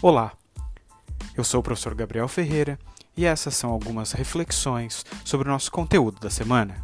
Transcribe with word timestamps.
Olá, 0.00 0.32
eu 1.36 1.42
sou 1.42 1.58
o 1.58 1.62
professor 1.62 1.92
Gabriel 1.92 2.28
Ferreira 2.28 2.78
e 3.16 3.26
essas 3.26 3.56
são 3.56 3.68
algumas 3.68 4.12
reflexões 4.12 5.04
sobre 5.24 5.48
o 5.48 5.50
nosso 5.50 5.72
conteúdo 5.72 6.20
da 6.20 6.30
semana. 6.30 6.76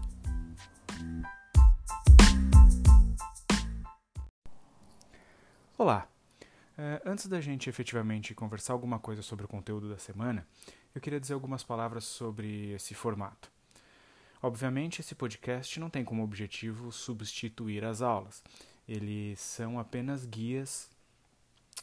Olá, 5.79 6.09
uh, 6.77 7.09
antes 7.09 7.29
da 7.29 7.41
gente 7.41 7.71
efetivamente 7.71 8.35
conversar 8.35 8.73
alguma 8.73 8.99
coisa 8.99 9.23
sobre 9.23 9.45
o 9.45 9.49
conteúdo 9.49 9.89
da 9.89 9.97
semana, 9.97 10.45
eu 10.93 11.01
queria 11.01 11.21
dizer 11.21 11.35
algumas 11.35 11.63
palavras 11.63 12.03
sobre 12.03 12.73
esse 12.73 12.95
formato. 12.95 13.49
Obviamente, 14.43 15.01
esse 15.01 15.15
podcast 15.15 15.79
não 15.79 15.89
tem 15.89 16.05
como 16.05 16.25
objetivo 16.25 16.91
substituir 16.91 17.85
as 17.85 18.03
aulas. 18.03 18.43
Eles 18.89 19.39
são 19.39 19.79
apenas 19.79 20.27
guias 20.27 20.91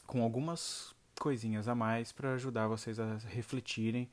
com 0.05 0.22
algumas 0.22 0.94
coisinhas 1.22 1.68
a 1.68 1.76
mais 1.76 2.12
para 2.12 2.34
ajudar 2.34 2.68
vocês 2.68 3.00
a 3.00 3.18
refletirem 3.30 4.10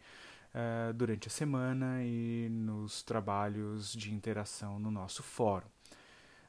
uh, 0.52 0.92
durante 0.92 1.26
a 1.26 1.30
semana 1.30 2.04
e 2.04 2.50
nos 2.50 3.02
trabalhos 3.02 3.94
de 3.94 4.12
interação 4.12 4.78
no 4.78 4.90
nosso 4.90 5.22
fórum. 5.22 5.66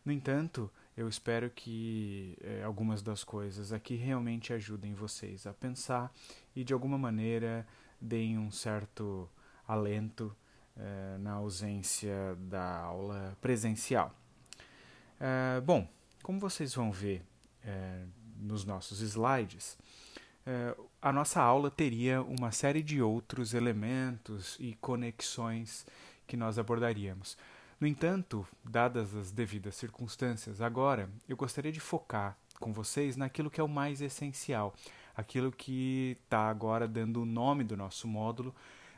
No 0.03 0.11
entanto, 0.11 0.69
eu 0.97 1.07
espero 1.07 1.49
que 1.49 2.37
eh, 2.41 2.61
algumas 2.63 3.01
das 3.01 3.23
coisas 3.23 3.71
aqui 3.71 3.95
realmente 3.95 4.51
ajudem 4.51 4.93
vocês 4.93 5.45
a 5.45 5.53
pensar 5.53 6.11
e 6.55 6.63
de 6.63 6.73
alguma 6.73 6.97
maneira 6.97 7.65
deem 8.01 8.37
um 8.37 8.49
certo 8.49 9.29
alento 9.67 10.35
eh, 10.75 11.17
na 11.19 11.33
ausência 11.33 12.35
da 12.39 12.79
aula 12.79 13.37
presencial. 13.39 14.13
Uh, 15.19 15.61
bom, 15.61 15.87
como 16.23 16.39
vocês 16.39 16.73
vão 16.73 16.91
ver 16.91 17.23
nos 18.39 18.65
nossos 18.65 19.01
slides, 19.01 19.77
eh, 19.77 20.08
a 21.01 21.13
nossa 21.13 21.41
aula 21.41 21.69
teria 21.69 22.21
uma 22.21 22.51
série 22.51 22.81
de 22.81 23.01
outros 23.01 23.53
elementos 23.53 24.57
e 24.59 24.75
conexões 24.75 25.85
que 26.25 26.35
nós 26.35 26.57
abordaríamos. 26.57 27.37
No 27.79 27.87
entanto, 27.87 28.45
dadas 28.63 29.15
as 29.15 29.31
devidas 29.31 29.75
circunstâncias, 29.75 30.59
agora 30.59 31.09
eu 31.27 31.37
gostaria 31.37 31.71
de 31.71 31.79
focar 31.79 32.37
com 32.59 32.73
vocês 32.73 33.15
naquilo 33.15 33.49
que 33.49 33.61
é 33.61 33.63
o 33.63 33.69
mais 33.69 34.01
essencial, 34.01 34.75
aquilo 35.15 35.51
que 35.51 36.17
está 36.23 36.49
agora 36.49 36.87
dando 36.87 37.21
o 37.21 37.25
nome 37.25 37.63
do 37.63 37.77
nosso 37.77 38.07
módulo 38.07 38.53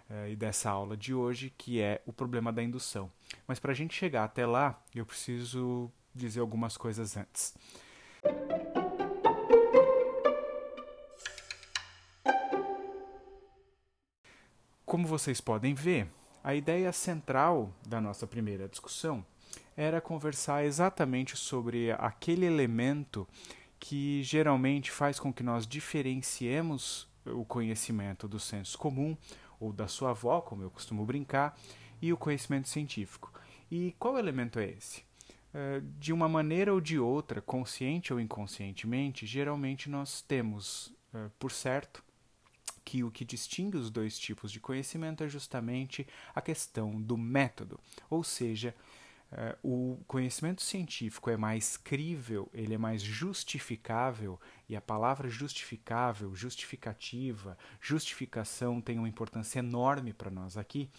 eh, 0.10 0.32
e 0.32 0.36
dessa 0.36 0.70
aula 0.70 0.98
de 0.98 1.14
hoje, 1.14 1.54
que 1.56 1.80
é 1.80 2.02
o 2.08 2.14
problema 2.14 2.52
da 2.52 2.64
indução. 2.64 3.12
Mas 3.48 3.60
para 3.60 3.72
a 3.72 3.76
gente 3.76 3.94
chegar 3.94 4.24
até 4.24 4.46
lá, 4.46 4.82
eu 4.96 5.06
preciso 5.06 5.92
dizer 6.14 6.40
algumas 6.40 6.76
coisas 6.76 7.16
antes. 7.16 7.54
Como 14.92 15.08
vocês 15.08 15.40
podem 15.40 15.74
ver, 15.74 16.06
a 16.44 16.54
ideia 16.54 16.92
central 16.92 17.74
da 17.88 18.02
nossa 18.02 18.28
primeira 18.28 18.68
discussão 18.68 19.26
era 19.74 20.02
conversar 20.02 20.66
exatamente 20.66 21.38
sobre 21.38 21.94
aquele 21.94 22.46
elemento 22.46 23.26
que 23.80 24.22
geralmente 24.22 24.92
faz 24.92 25.18
com 25.18 25.32
que 25.32 25.44
nós 25.44 25.66
diferenciemos 25.66 27.08
o 27.26 27.46
conhecimento 27.46 28.28
do 28.28 28.38
senso 28.38 28.78
comum 28.78 29.16
ou 29.62 29.72
da 29.72 29.88
sua 29.88 30.10
avó, 30.10 30.42
como 30.42 30.62
eu 30.62 30.70
costumo 30.70 31.06
brincar, 31.06 31.58
e 32.02 32.12
o 32.12 32.18
conhecimento 32.18 32.68
científico. 32.68 33.32
E 33.72 33.96
qual 33.98 34.20
elemento 34.20 34.60
é 34.60 34.72
esse? 34.72 35.06
Eh, 35.54 35.82
de 36.00 36.12
uma 36.12 36.28
maneira 36.28 36.74
ou 36.74 36.82
de 36.82 37.00
outra, 37.00 37.42
consciente 37.42 38.12
ou 38.12 38.20
inconscientemente, 38.20 39.26
geralmente 39.26 39.90
nós 39.90 40.22
temos 40.22 40.94
eh, 41.14 41.30
por 41.40 41.50
certo 41.50 42.04
que 42.84 43.04
o 43.04 43.12
que 43.12 43.24
distingue 43.24 43.78
os 43.78 43.90
dois 43.90 44.18
tipos 44.18 44.52
de 44.52 44.60
conhecimento 44.60 45.24
é 45.24 45.30
justamente 45.30 46.08
a 46.34 46.42
questão 46.42 47.02
do 47.02 47.18
método, 47.18 47.80
ou 48.10 48.24
seja, 48.24 48.76
Uh, 49.32 49.96
o 49.96 50.04
conhecimento 50.08 50.62
científico 50.62 51.30
é 51.30 51.38
mais 51.38 51.78
crível, 51.78 52.50
ele 52.54 52.74
é 52.74 52.78
mais 52.78 53.02
justificável, 53.02 54.38
e 54.68 54.76
a 54.76 54.82
palavra 54.82 55.30
justificável, 55.30 56.36
justificativa, 56.36 57.58
justificação 57.80 58.82
tem 58.82 59.00
uma 59.00 59.08
importância 59.08 59.60
enorme 59.60 60.12
para 60.12 60.30
nós 60.30 60.58
aqui, 60.58 60.90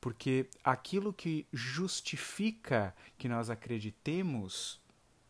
porque 0.00 0.48
aquilo 0.62 1.12
que 1.12 1.48
justifica 1.52 2.94
que 3.18 3.28
nós 3.28 3.50
acreditemos 3.50 4.80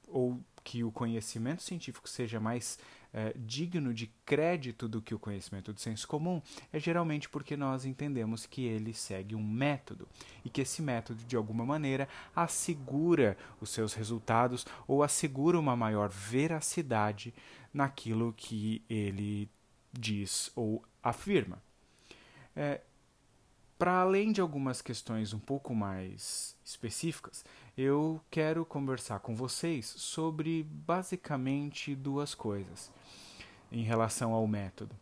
ou 0.07 0.39
que 0.63 0.85
o 0.85 0.93
conhecimento 0.93 1.63
científico 1.63 2.09
seja 2.09 2.39
mais 2.39 2.79
é, 3.15 3.33
digno 3.37 3.95
de 3.95 4.09
crédito 4.27 4.89
do 4.89 5.01
que 5.01 5.15
o 5.15 5.19
conhecimento 5.21 5.73
do 5.73 5.81
senso 5.81 6.07
comum 6.09 6.43
é 6.73 6.81
geralmente 6.81 7.29
porque 7.29 7.57
nós 7.57 7.85
entendemos 7.85 8.45
que 8.45 8.65
ele 8.65 8.93
segue 8.93 9.37
um 9.37 9.43
método 9.43 10.09
e 10.45 10.51
que 10.51 10.63
esse 10.63 10.83
método, 10.83 11.23
de 11.25 11.37
alguma 11.37 11.65
maneira, 11.65 12.09
assegura 12.35 13.39
os 13.61 13.71
seus 13.71 13.95
resultados 13.95 14.67
ou 14.89 15.05
assegura 15.05 15.57
uma 15.59 15.77
maior 15.77 16.09
veracidade 16.09 17.33
naquilo 17.73 18.35
que 18.37 18.83
ele 18.91 19.49
diz 19.93 20.51
ou 20.57 20.83
afirma. 21.01 21.63
É, 22.57 22.81
para 23.79 24.01
além 24.01 24.33
de 24.33 24.41
algumas 24.41 24.83
questões 24.83 25.33
um 25.33 25.39
pouco 25.39 25.73
mais 25.75 26.57
específicas, 26.65 27.45
eu 27.77 28.21
quero 28.31 28.65
conversar 28.65 29.19
com 29.19 29.35
vocês 29.35 29.87
sobre 29.87 30.63
basicamente 30.63 31.95
duas 31.95 32.35
coisas 32.35 32.93
em 33.71 33.83
relação 33.83 34.33
ao 34.33 34.47
método. 34.47 34.95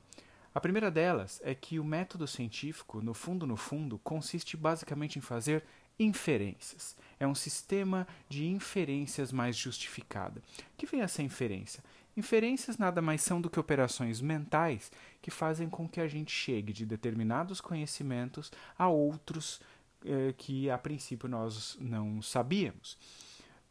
A 0.55 0.61
primeira 0.61 0.91
delas 0.91 1.41
é 1.45 1.55
que 1.55 1.79
o 1.79 1.85
método 1.85 2.27
científico, 2.27 3.03
no 3.03 3.15
fundo, 3.15 3.47
no 3.47 3.57
fundo, 3.57 3.99
consiste 3.99 4.57
basicamente 4.57 5.19
em 5.19 5.23
fazer 5.23 5.65
inferências. 5.99 6.97
É 7.21 7.27
um 7.27 7.35
sistema 7.35 8.07
de 8.29 8.47
inferências 8.47 9.33
mais 9.33 9.57
justificada. 9.57 10.41
O 10.41 10.77
que 10.77 10.87
vem 10.87 11.03
essa 11.03 11.23
inferência? 11.23 11.83
Inferências 12.17 12.77
nada 12.77 13.01
mais 13.01 13.23
são 13.23 13.41
do 13.41 13.49
que 13.49 13.61
operações 13.61 14.21
mentais 14.21 14.93
que 15.23 15.31
fazem 15.31 15.69
com 15.69 15.89
que 15.89 16.01
a 16.01 16.09
gente 16.09 16.31
chegue 16.31 16.73
de 16.73 16.85
determinados 16.85 17.61
conhecimentos 17.61 18.51
a 18.79 18.89
outros 18.89 19.61
eh, 20.05 20.35
que 20.37 20.71
a 20.71 20.79
princípio 20.79 21.29
nós 21.29 21.77
não 21.81 22.21
sabíamos. 22.23 22.99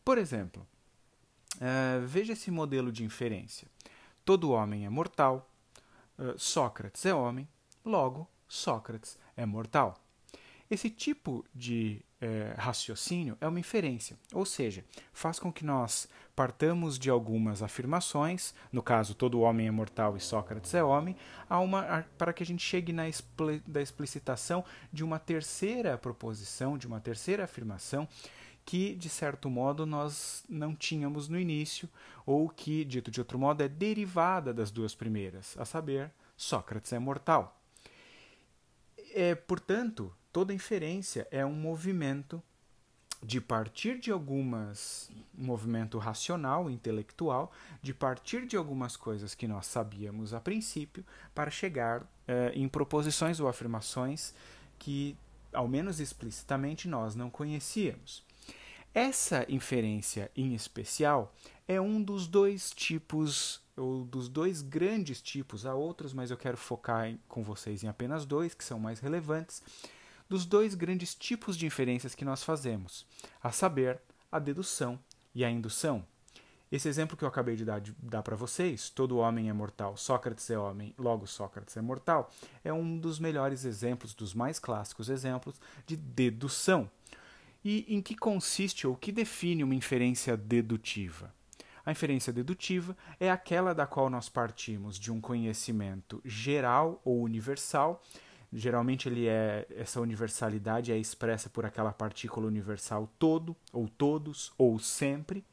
Por 0.04 0.18
exemplo, 0.18 0.68
uh, 1.58 2.06
veja 2.08 2.34
esse 2.34 2.50
modelo 2.50 2.92
de 2.92 3.04
inferência. 3.04 3.68
Todo 4.26 4.52
homem 4.52 4.86
é 4.86 4.90
mortal, 4.90 5.52
uh, 6.18 6.38
Sócrates 6.38 7.06
é 7.06 7.14
homem, 7.14 7.48
logo, 7.86 8.28
Sócrates 8.48 9.18
é 9.36 9.46
mortal. 9.46 10.04
Esse 10.70 10.90
tipo 10.90 11.46
de 11.54 12.04
eh, 12.22 12.54
raciocínio 12.56 13.36
é 13.42 13.48
uma 13.48 13.60
inferência, 13.60 14.16
ou 14.32 14.46
seja, 14.46 14.86
faz 15.12 15.40
com 15.40 15.52
que 15.52 15.66
nós 15.66 16.08
partamos 16.36 17.00
de 17.00 17.10
algumas 17.10 17.64
afirmações, 17.64 18.54
no 18.72 18.84
caso, 18.84 19.16
todo 19.16 19.42
homem 19.42 19.68
é 19.68 19.72
mortal 19.72 20.16
e 20.16 20.20
Sócrates 20.20 20.74
é 20.76 20.84
homem, 20.84 21.16
a 21.50 21.60
uma, 21.60 21.82
a, 21.82 22.04
para 22.18 22.32
que 22.32 22.44
a 22.44 22.46
gente 22.46 22.64
chegue 22.64 22.94
na 22.94 23.10
expli, 23.10 23.62
da 23.66 23.82
explicitação 23.82 24.64
de 24.94 25.04
uma 25.04 25.18
terceira 25.18 25.98
proposição, 25.98 26.78
de 26.78 26.86
uma 26.86 27.00
terceira 27.00 27.44
afirmação, 27.44 28.08
que, 28.64 28.96
de 28.96 29.10
certo 29.10 29.50
modo, 29.50 29.86
nós 29.86 30.44
não 30.48 30.76
tínhamos 30.76 31.28
no 31.28 31.40
início, 31.40 31.90
ou 32.26 32.48
que, 32.48 32.86
dito 32.86 33.10
de 33.10 33.20
outro 33.20 33.40
modo, 33.40 33.62
é 33.64 33.68
derivada 33.68 34.54
das 34.54 34.70
duas 34.70 34.94
primeiras, 34.94 35.58
a 35.58 35.66
saber, 35.66 36.12
Sócrates 36.38 36.94
é 36.94 37.00
mortal. 37.00 37.60
É, 39.14 39.36
portanto, 39.36 40.14
toda 40.32 40.54
inferência 40.54 41.28
é 41.32 41.46
um 41.46 41.54
movimento 41.54 42.42
de 43.24 43.40
partir 43.40 44.00
de 44.00 44.12
algumas 44.12 45.10
um 45.38 45.46
movimento 45.46 45.98
racional, 45.98 46.70
intelectual, 46.70 47.52
de 47.82 47.94
partir 47.94 48.46
de 48.46 48.58
algumas 48.58 48.98
coisas 48.98 49.36
que 49.36 49.48
nós 49.48 49.68
sabíamos 49.68 50.34
a 50.34 50.40
princípio, 50.40 51.06
para 51.34 51.52
chegar 51.52 52.06
eh, 52.28 52.52
em 52.56 52.68
proposições 52.68 53.40
ou 53.40 53.48
afirmações 53.48 54.34
que, 54.80 55.16
ao 55.54 55.68
menos 55.68 56.00
explicitamente, 56.00 56.88
nós 56.88 57.16
não 57.16 57.30
conhecíamos. 57.30 58.24
Essa 58.94 59.46
inferência 59.48 60.30
em 60.36 60.54
especial 60.54 61.34
é 61.68 61.80
um 61.80 62.02
dos 62.02 62.28
dois 62.28 62.72
tipos, 62.72 63.62
ou 63.78 64.04
dos 64.04 64.28
dois 64.28 64.62
grandes 64.62 65.22
tipos, 65.22 65.66
há 65.66 65.74
outros, 65.74 66.14
mas 66.14 66.30
eu 66.30 66.38
quero 66.38 66.58
focar 66.58 67.08
em, 67.08 67.20
com 67.28 67.42
vocês 67.42 67.84
em 67.84 67.88
apenas 67.88 68.26
dois, 68.26 68.54
que 68.54 68.64
são 68.64 68.80
mais 68.80 69.00
relevantes, 69.00 69.64
dos 70.32 70.46
dois 70.46 70.76
grandes 70.76 71.14
tipos 71.14 71.58
de 71.58 71.66
inferências 71.66 72.16
que 72.16 72.24
nós 72.24 72.42
fazemos, 72.42 73.06
a 73.44 73.52
saber, 73.52 74.00
a 74.32 74.40
dedução 74.40 74.98
e 75.36 75.44
a 75.44 75.50
indução. 75.50 76.06
Esse 76.72 76.88
exemplo 76.88 77.18
que 77.18 77.26
eu 77.26 77.28
acabei 77.28 77.58
de 77.58 77.66
dar, 77.66 77.82
dar 78.02 78.24
para 78.24 78.38
vocês, 78.38 78.90
todo 78.90 79.18
homem 79.18 79.50
é 79.50 79.54
mortal, 79.54 79.98
Sócrates 79.98 80.50
é 80.50 80.58
homem, 80.58 80.96
logo 80.98 81.28
Sócrates 81.28 81.76
é 81.76 81.82
mortal, 81.82 82.32
é 82.64 82.72
um 82.72 82.98
dos 82.98 83.20
melhores 83.20 83.66
exemplos, 83.66 84.14
dos 84.14 84.34
mais 84.34 84.58
clássicos 84.58 85.10
exemplos 85.10 85.60
de 85.86 85.98
dedução. 85.98 86.90
E 87.62 87.86
em 87.94 88.02
que 88.02 88.16
consiste 88.16 88.88
ou 88.88 88.96
que 88.96 89.12
define 89.12 89.66
uma 89.66 89.76
inferência 89.76 90.38
dedutiva? 90.38 91.34
A 91.86 91.92
inferência 91.92 92.32
dedutiva 92.32 92.96
é 93.20 93.30
aquela 93.30 93.76
da 93.76 93.86
qual 93.86 94.10
nós 94.10 94.30
partimos 94.30 94.98
de 94.98 95.12
um 95.12 95.20
conhecimento 95.20 96.22
geral 96.24 97.02
ou 97.04 97.22
universal. 97.22 98.02
Geralmente 98.54 99.08
ele 99.08 99.28
é 99.28 99.66
essa 99.76 100.02
universalidade 100.02 100.92
é 100.92 100.98
expressa 100.98 101.50
por 101.50 101.66
aquela 101.66 101.94
partícula 101.94 102.48
universal 102.48 103.10
todo 103.18 103.56
ou 103.72 103.88
todos 103.88 104.52
ou 104.58 104.78
sempre 104.78 105.44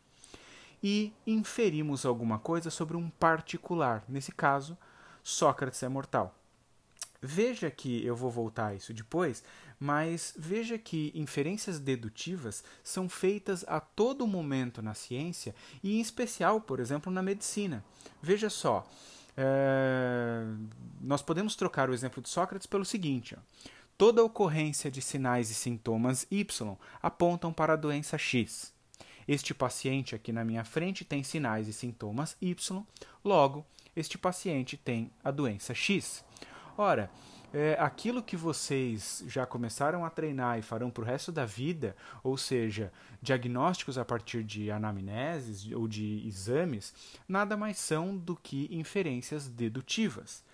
e 0.83 1.13
inferimos 1.27 2.05
alguma 2.05 2.39
coisa 2.39 2.71
sobre 2.71 2.97
um 2.97 3.09
particular. 3.09 4.05
Nesse 4.09 4.33
caso, 4.33 4.77
Sócrates 5.23 5.83
é 5.83 5.89
mortal. 5.89 6.35
Veja 7.21 7.71
que 7.71 8.05
eu 8.05 8.15
vou 8.15 8.31
voltar 8.31 8.69
a 8.69 8.75
isso 8.75 8.95
depois, 8.95 9.43
mas 9.79 10.33
veja 10.37 10.79
que 10.79 11.13
inferências 11.15 11.81
dedutivas 11.81 12.63
são 12.83 13.09
feitas 13.09 13.65
a 13.67 13.81
todo 13.81 14.27
momento 14.27 14.81
na 14.81 14.95
ciência 14.95 15.55
e, 15.83 15.97
em 15.97 16.01
especial, 16.01 16.61
por 16.61 16.79
exemplo, 16.79 17.13
na 17.13 17.23
medicina. 17.23 17.85
Veja 18.23 18.49
só, 18.49 18.89
é... 19.41 20.43
nós 21.01 21.23
podemos 21.23 21.55
trocar 21.55 21.89
o 21.89 21.95
exemplo 21.95 22.21
de 22.21 22.29
Sócrates 22.29 22.67
pelo 22.67 22.85
seguinte: 22.85 23.37
ó. 23.37 23.41
toda 23.97 24.25
ocorrência 24.25 24.91
de 24.91 25.01
sinais 25.01 25.49
e 25.49 25.55
sintomas 25.55 26.27
Y 26.29 26.77
apontam 27.01 27.53
para 27.53 27.75
a 27.75 27.77
doença 27.77 28.19
X. 28.19 28.75
Este 29.29 29.55
paciente 29.55 30.15
aqui 30.15 30.33
na 30.33 30.45
minha 30.45 30.65
frente 30.65 31.05
tem 31.05 31.23
sinais 31.23 31.69
e 31.69 31.73
sintomas 31.73 32.37
Y, 32.41 32.85
logo, 33.25 33.65
este 33.95 34.19
paciente 34.19 34.77
tem 34.77 35.11
a 35.23 35.31
doença 35.31 35.73
X. 35.73 36.25
Ora, 36.77 37.11
é, 37.53 37.77
aquilo 37.79 38.23
que 38.23 38.37
vocês 38.37 39.25
já 39.27 39.47
começaram 39.47 40.05
a 40.05 40.11
treinar 40.11 40.59
e 40.59 40.63
farão 40.63 40.91
para 40.91 41.03
o 41.03 41.07
resto 41.07 41.33
da 41.33 41.45
vida, 41.45 41.97
ou 42.23 42.37
seja, 42.37 42.93
diagnósticos 43.23 43.97
a 43.97 44.05
partir 44.05 44.45
de 44.45 44.71
anamneses 44.71 45.71
ou 45.73 45.89
de 45.89 46.27
exames, 46.27 46.93
nada 47.27 47.57
mais 47.57 47.79
são 47.79 48.17
do 48.17 48.37
que 48.37 48.69
inferências 48.71 49.49
dedutivas. 49.49 50.45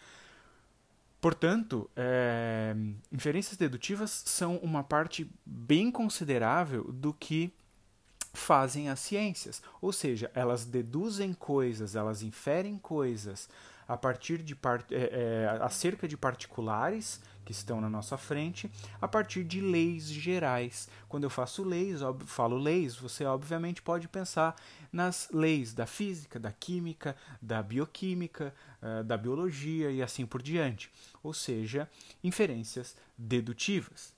Portanto, 1.21 1.91
é, 1.97 2.77
inferências 3.11 3.57
dedutivas 3.57 4.11
são 4.27 4.59
uma 4.59 4.85
parte 4.85 5.29
bem 5.45 5.91
considerável 5.91 6.85
do 6.85 7.15
que 7.15 7.53
fazem 8.35 8.91
as 8.91 9.01
ciências, 9.01 9.63
ou 9.81 9.93
seja, 9.93 10.31
elas 10.35 10.65
deduzem 10.65 11.33
coisas, 11.33 11.97
elas 11.97 12.23
inferem 12.23 12.77
coisas 12.77 13.49
a 13.87 13.97
partir 13.97 14.43
de 14.43 14.55
part... 14.55 14.93
É, 14.93 15.49
é, 15.53 15.59
acerca 15.63 16.07
de 16.09 16.17
particulares 16.17 17.21
que 17.45 17.53
estão 17.53 17.81
na 17.81 17.91
nossa 17.91 18.17
frente, 18.17 18.71
a 19.01 19.07
partir 19.07 19.45
de 19.45 19.61
leis 19.61 20.05
gerais. 20.05 20.89
Quando 21.09 21.25
eu 21.25 21.31
faço 21.31 21.63
leis, 21.63 22.01
falo 22.25 22.57
leis, 22.57 22.97
você 22.97 23.25
obviamente 23.25 23.83
pode 23.83 24.09
pensar 24.09 24.57
nas 24.91 25.29
leis 25.31 25.75
da 25.75 25.87
física, 25.87 26.41
da 26.41 26.51
química, 26.51 27.15
da 27.43 27.63
bioquímica, 27.63 28.55
uh, 28.81 29.05
da 29.05 29.17
biologia 29.17 29.91
e 29.91 30.03
assim 30.03 30.25
por 30.25 30.41
diante. 30.41 30.91
Ou 31.23 31.35
seja, 31.35 31.89
inferências 32.23 32.97
dedutivas. 33.19 34.14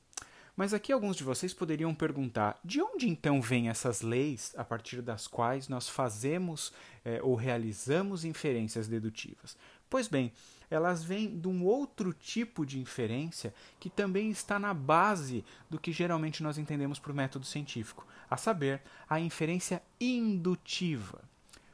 Mas 0.56 0.72
aqui 0.72 0.90
alguns 0.90 1.16
de 1.16 1.22
vocês 1.22 1.52
poderiam 1.52 1.94
perguntar: 1.94 2.58
de 2.64 2.80
onde 2.80 3.06
então 3.06 3.42
vêm 3.42 3.68
essas 3.68 4.00
leis 4.00 4.54
a 4.56 4.64
partir 4.64 5.02
das 5.02 5.26
quais 5.26 5.68
nós 5.68 5.86
fazemos 5.86 6.72
eh, 7.04 7.20
ou 7.22 7.34
realizamos 7.34 8.24
inferências 8.24 8.88
dedutivas? 8.88 9.56
Pois 9.90 10.08
bem, 10.08 10.32
elas 10.70 11.04
vêm 11.04 11.38
de 11.38 11.46
um 11.46 11.62
outro 11.64 12.12
tipo 12.12 12.64
de 12.64 12.80
inferência 12.80 13.54
que 13.78 13.90
também 13.90 14.30
está 14.30 14.58
na 14.58 14.72
base 14.72 15.44
do 15.68 15.78
que 15.78 15.92
geralmente 15.92 16.42
nós 16.42 16.56
entendemos 16.56 16.98
por 16.98 17.12
método 17.12 17.44
científico, 17.44 18.06
a 18.28 18.36
saber, 18.36 18.82
a 19.08 19.20
inferência 19.20 19.82
indutiva. 20.00 21.22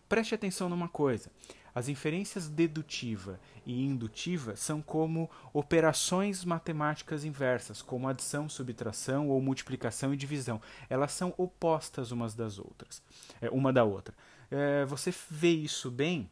Preste 0.08 0.34
atenção 0.34 0.68
numa 0.68 0.88
coisa: 0.88 1.30
as 1.74 1.88
inferências 1.88 2.48
dedutiva 2.48 3.40
e 3.64 3.84
indutiva 3.84 4.54
são 4.56 4.82
como 4.82 5.30
operações 5.52 6.44
matemáticas 6.44 7.24
inversas, 7.24 7.80
como 7.80 8.08
adição, 8.08 8.48
subtração 8.48 9.28
ou 9.28 9.40
multiplicação 9.40 10.12
e 10.12 10.16
divisão. 10.16 10.60
Elas 10.90 11.12
são 11.12 11.32
opostas 11.36 12.10
umas 12.10 12.34
das 12.34 12.58
outras, 12.58 13.02
é, 13.40 13.48
uma 13.50 13.72
da 13.72 13.84
outra. 13.84 14.14
É, 14.50 14.84
você 14.84 15.12
vê 15.30 15.50
isso 15.50 15.90
bem 15.90 16.30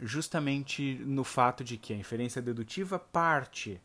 justamente 0.00 0.94
no 1.06 1.24
fato 1.24 1.64
de 1.64 1.76
que 1.76 1.92
a 1.92 1.96
inferência 1.96 2.42
dedutiva 2.42 2.98
parte 2.98 3.80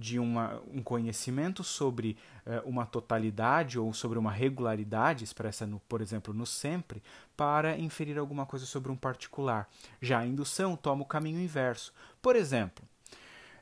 de 0.00 0.18
uma, 0.18 0.62
um 0.72 0.82
conhecimento 0.82 1.62
sobre 1.62 2.16
uh, 2.46 2.66
uma 2.66 2.86
totalidade 2.86 3.78
ou 3.78 3.92
sobre 3.92 4.18
uma 4.18 4.32
regularidade, 4.32 5.22
expressa, 5.22 5.66
no, 5.66 5.78
por 5.80 6.00
exemplo, 6.00 6.32
no 6.32 6.46
sempre, 6.46 7.02
para 7.36 7.78
inferir 7.78 8.18
alguma 8.18 8.46
coisa 8.46 8.64
sobre 8.64 8.90
um 8.90 8.96
particular. 8.96 9.68
Já 10.00 10.20
a 10.20 10.26
indução 10.26 10.74
toma 10.74 11.02
o 11.02 11.06
caminho 11.06 11.38
inverso. 11.38 11.92
Por 12.22 12.34
exemplo, 12.34 12.82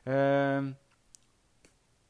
uh, 0.07 0.73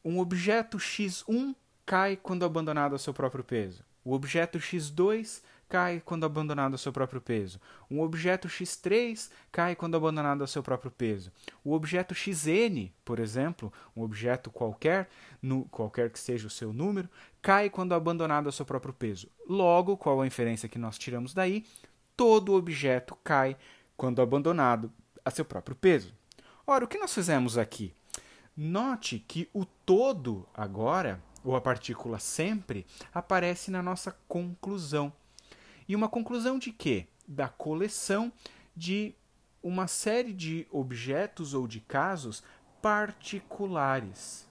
um 0.05 0.19
objeto 0.19 0.77
x1 0.77 1.55
cai 1.83 2.15
quando 2.15 2.45
abandonado 2.45 2.93
ao 2.93 2.99
seu 2.99 3.13
próprio 3.13 3.43
peso. 3.43 3.83
O 4.05 4.13
objeto 4.13 4.59
x2 4.59 5.41
cai 5.69 6.01
quando 6.04 6.25
abandonado 6.25 6.74
ao 6.74 6.77
seu 6.80 6.92
próprio 6.92 7.21
peso. 7.21 7.62
Um 7.89 8.01
objeto 8.01 8.48
x3 8.48 9.30
cai 9.51 9.75
quando 9.75 9.95
abandonado 9.95 10.42
ao 10.42 10.48
seu 10.48 10.63
próprio 10.63 10.89
peso. 10.89 11.31
O 11.63 11.74
objeto 11.74 12.16
xn, 12.16 12.89
por 13.06 13.19
exemplo, 13.19 13.71
um 13.95 14.01
objeto 14.01 14.50
qualquer, 14.50 15.07
no, 15.42 15.66
qualquer 15.66 16.10
que 16.10 16.19
seja 16.19 16.48
o 16.48 16.50
seu 16.50 16.74
número, 16.74 17.07
cai 17.42 17.69
quando 17.69 17.94
abandonado 17.94 18.48
ao 18.48 18.51
seu 18.51 18.66
próprio 18.66 18.94
peso. 18.94 19.30
Logo, 19.48 19.95
qual 19.95 20.19
a 20.19 20.27
inferência 20.27 20.68
que 20.68 20.80
nós 20.80 20.98
tiramos 20.98 21.33
daí? 21.33 21.66
Todo 22.18 22.56
objeto 22.56 23.16
cai 23.24 23.56
quando 23.95 24.21
abandonado 24.21 24.92
a 25.24 25.30
seu 25.30 25.45
próprio 25.45 25.75
peso. 25.75 26.13
Ora, 26.66 26.86
o 26.86 26.88
que 26.88 26.98
nós 26.98 27.13
fizemos 27.13 27.57
aqui? 27.57 27.94
Note 28.57 29.19
que 29.19 29.48
o 29.54 29.63
todo 29.63 30.45
agora, 30.54 31.21
ou 31.44 31.56
a 31.56 31.62
partícula 31.62 32.19
sempre, 32.19 32.86
aparece 33.13 33.71
na 33.71 33.81
nossa 33.81 34.16
conclusão. 34.27 35.13
E 35.89 35.95
uma 35.95 36.07
conclusão 36.07 36.59
de 36.59 36.71
quê? 36.71 37.07
Da 37.27 37.50
coleção 37.50 38.31
de 38.75 39.15
uma 39.62 39.88
série 39.88 40.31
de 40.31 40.68
objetos 40.69 41.56
ou 41.56 41.68
de 41.68 41.80
casos 41.80 42.44
particulares. 42.80 44.47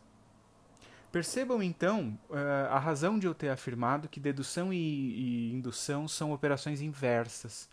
Percebam 1.13 1.63
então 1.63 2.19
eh, 2.31 2.69
a 2.69 2.79
razão 2.79 3.21
de 3.21 3.27
eu 3.27 3.35
ter 3.35 3.51
afirmado 3.51 4.09
que 4.09 4.19
dedução 4.19 4.73
e, 4.73 5.53
indução 5.53 6.09
são 6.09 6.33
operações 6.33 6.83
inversas. 6.83 7.69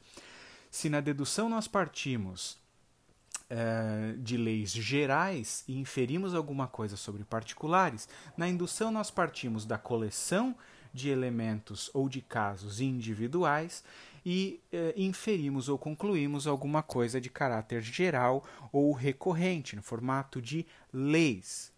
Se 0.70 0.88
na 0.88 1.02
dedução 1.02 1.50
nós 1.50 1.68
partimos 1.68 2.64
Uh, 3.48 4.18
de 4.18 4.38
leis 4.38 4.72
gerais 4.72 5.64
e 5.68 5.78
inferimos 5.78 6.34
alguma 6.34 6.68
coisa 6.68 6.98
sobre 6.98 7.24
particulares, 7.24 8.10
na 8.36 8.50
indução 8.50 8.92
nós 8.92 9.12
partimos 9.12 9.68
da 9.68 9.78
coleção 9.78 10.56
de 10.96 11.10
elementos 11.10 11.92
ou 11.94 12.08
de 12.08 12.22
casos 12.22 12.80
individuais 12.80 13.84
e 14.26 14.60
eh, 14.72 14.94
inferimos 14.98 15.70
ou 15.70 15.78
concluímos 15.78 16.48
alguma 16.48 16.82
coisa 16.82 17.22
de 17.22 17.30
caráter 17.30 17.82
geral 17.82 18.44
ou 18.72 18.92
recorrente, 18.94 19.76
no 19.76 19.84
formato 19.84 20.42
de 20.42 20.66
leis. 20.92 21.72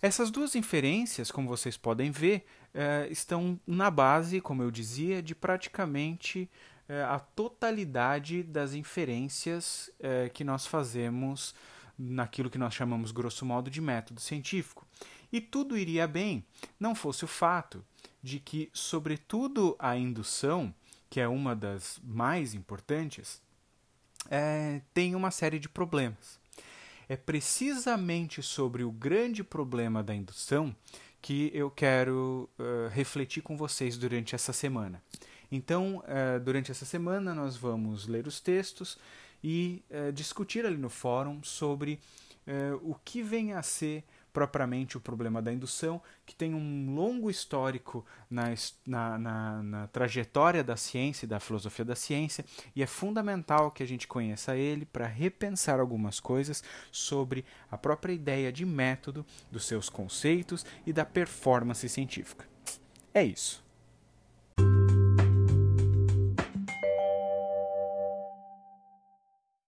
Essas 0.00 0.30
duas 0.30 0.54
inferências, 0.54 1.30
como 1.30 1.48
vocês 1.48 1.76
podem 1.76 2.10
ver, 2.10 2.46
eh, 2.72 3.08
estão 3.10 3.60
na 3.66 3.90
base, 3.90 4.40
como 4.40 4.62
eu 4.62 4.70
dizia, 4.70 5.22
de 5.22 5.34
praticamente 5.34 6.48
eh, 6.88 7.02
a 7.02 7.18
totalidade 7.18 8.42
das 8.42 8.72
inferências 8.72 9.90
que 10.32 10.44
nós 10.44 10.66
fazemos 10.66 11.54
naquilo 11.98 12.50
que 12.50 12.58
nós 12.58 12.74
chamamos, 12.74 13.12
grosso 13.12 13.44
modo, 13.44 13.70
de 13.70 13.80
método 13.80 14.20
científico. 14.20 14.86
E 15.32 15.40
tudo 15.40 15.76
iria 15.76 16.06
bem, 16.06 16.44
não 16.78 16.94
fosse 16.94 17.24
o 17.24 17.28
fato 17.28 17.84
de 18.24 18.40
que, 18.40 18.70
sobretudo, 18.72 19.76
a 19.78 19.98
indução, 19.98 20.74
que 21.10 21.20
é 21.20 21.28
uma 21.28 21.54
das 21.54 22.00
mais 22.02 22.54
importantes, 22.54 23.42
é, 24.30 24.80
tem 24.94 25.14
uma 25.14 25.30
série 25.30 25.58
de 25.58 25.68
problemas. 25.68 26.40
É 27.06 27.18
precisamente 27.18 28.42
sobre 28.42 28.82
o 28.82 28.90
grande 28.90 29.44
problema 29.44 30.02
da 30.02 30.14
indução 30.14 30.74
que 31.20 31.50
eu 31.52 31.70
quero 31.70 32.48
uh, 32.58 32.88
refletir 32.92 33.42
com 33.42 33.58
vocês 33.58 33.98
durante 33.98 34.34
essa 34.34 34.54
semana. 34.54 35.02
Então, 35.52 35.98
uh, 35.98 36.40
durante 36.42 36.70
essa 36.70 36.86
semana, 36.86 37.34
nós 37.34 37.58
vamos 37.58 38.06
ler 38.06 38.26
os 38.26 38.40
textos 38.40 38.98
e 39.42 39.84
uh, 39.90 40.10
discutir 40.12 40.64
ali 40.64 40.78
no 40.78 40.88
fórum 40.88 41.42
sobre 41.42 42.00
o 42.82 42.94
que 43.02 43.22
vem 43.22 43.54
a 43.54 43.62
ser 43.62 44.04
propriamente 44.34 44.96
o 44.96 45.00
problema 45.00 45.40
da 45.40 45.52
indução, 45.52 46.02
que 46.26 46.34
tem 46.34 46.52
um 46.52 46.92
longo 46.92 47.30
histórico 47.30 48.04
na, 48.28 48.52
na, 48.84 49.18
na, 49.18 49.62
na, 49.62 49.86
trajetória 49.86 50.64
da 50.64 50.76
ciência 50.76 51.24
e 51.24 51.28
da 51.28 51.38
filosofia 51.38 51.84
da 51.84 51.94
ciência, 51.94 52.44
e 52.74 52.82
é 52.82 52.86
fundamental 52.86 53.70
que 53.70 53.82
a 53.82 53.86
gente 53.86 54.08
conheça 54.08 54.56
ele 54.56 54.84
para 54.84 55.06
repensar 55.06 55.78
algumas 55.78 56.18
coisas 56.18 56.64
sobre 56.90 57.44
a 57.70 57.78
própria 57.78 58.12
ideia 58.12 58.52
de 58.52 58.66
método, 58.66 59.24
dos 59.52 59.66
seus 59.66 59.88
conceitos 59.88 60.66
e 60.84 60.92
da 60.92 61.04
performance 61.04 61.88
científica. 61.88 62.44
É 63.14 63.22
isso. 63.22 63.63